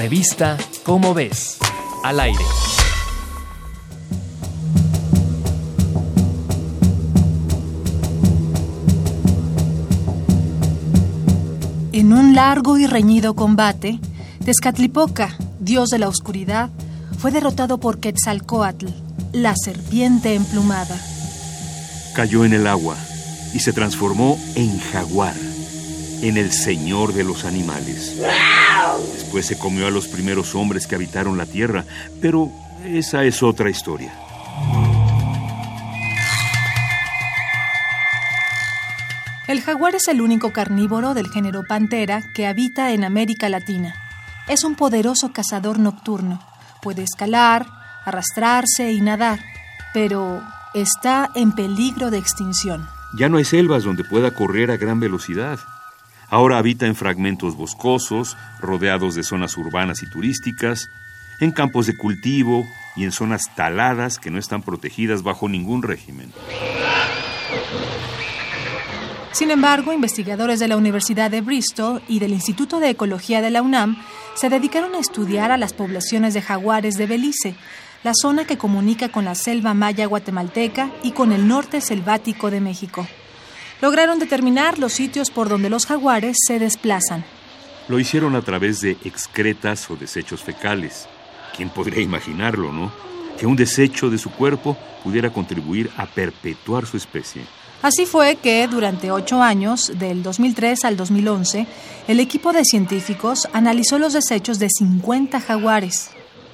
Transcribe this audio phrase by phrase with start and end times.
[0.00, 1.58] Revista Cómo ves,
[2.02, 2.42] al aire.
[11.92, 14.00] En un largo y reñido combate,
[14.42, 16.70] Tezcatlipoca, dios de la oscuridad,
[17.18, 18.86] fue derrotado por Quetzalcoatl,
[19.32, 20.98] la serpiente emplumada.
[22.14, 22.96] Cayó en el agua
[23.52, 25.36] y se transformó en jaguar,
[26.22, 28.16] en el señor de los animales.
[29.14, 31.84] Después se comió a los primeros hombres que habitaron la tierra,
[32.20, 32.50] pero
[32.84, 34.12] esa es otra historia.
[39.50, 43.94] El jaguar es el único carnívoro del género Pantera que habita en América Latina.
[44.48, 46.40] Es un poderoso cazador nocturno.
[46.80, 47.66] Puede escalar,
[48.04, 49.40] arrastrarse y nadar,
[49.92, 50.40] pero
[50.72, 52.88] está en peligro de extinción.
[53.12, 55.58] Ya no hay selvas donde pueda correr a gran velocidad.
[56.30, 60.88] Ahora habita en fragmentos boscosos, rodeados de zonas urbanas y turísticas,
[61.40, 66.32] en campos de cultivo y en zonas taladas que no están protegidas bajo ningún régimen.
[69.32, 73.62] Sin embargo, investigadores de la Universidad de Bristol y del Instituto de Ecología de la
[73.62, 73.96] UNAM
[74.34, 77.54] se dedicaron a estudiar a las poblaciones de jaguares de Belice,
[78.04, 82.60] la zona que comunica con la selva maya guatemalteca y con el norte selvático de
[82.60, 83.06] México.
[83.80, 87.24] Lograron determinar los sitios por donde los jaguares se desplazan.
[87.88, 91.08] Lo hicieron a través de excretas o desechos fecales.
[91.56, 92.92] ¿Quién podría imaginarlo, no?
[93.38, 97.42] Que un desecho de su cuerpo pudiera contribuir a perpetuar su especie.
[97.82, 101.66] Así fue que durante ocho años, del 2003 al 2011,
[102.08, 106.10] el equipo de científicos analizó los desechos de 50 jaguares.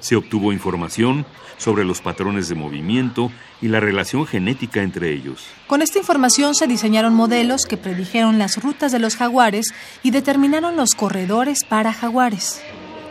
[0.00, 1.24] Se obtuvo información
[1.56, 5.46] sobre los patrones de movimiento y la relación genética entre ellos.
[5.66, 9.66] Con esta información se diseñaron modelos que predijeron las rutas de los jaguares
[10.02, 12.62] y determinaron los corredores para jaguares.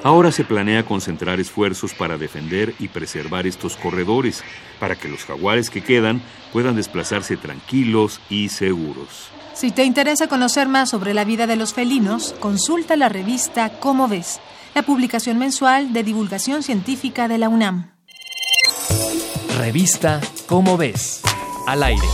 [0.02, 4.44] Ahora se planea concentrar esfuerzos para defender y preservar estos corredores,
[4.80, 6.22] para que los jaguares que quedan
[6.54, 9.30] puedan desplazarse tranquilos y seguros.
[9.54, 14.08] Si te interesa conocer más sobre la vida de los felinos, consulta la revista Cómo
[14.08, 14.39] ves,
[14.80, 17.92] la publicación mensual de divulgación científica de la UNAM.
[19.58, 21.22] Revista Cómo ves,
[21.67, 22.08] al aire.